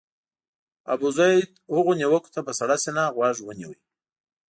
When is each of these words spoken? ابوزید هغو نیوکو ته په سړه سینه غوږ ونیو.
ابوزید 0.93 1.49
هغو 1.75 1.91
نیوکو 1.99 2.29
ته 2.35 2.39
په 2.47 2.51
سړه 2.59 2.75
سینه 2.83 3.03
غوږ 3.15 3.37
ونیو. 3.43 3.71